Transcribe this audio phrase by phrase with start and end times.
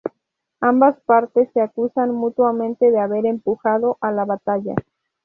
[0.61, 4.73] Ambas partes se acusan mutuamente de haber empujado a la batalla.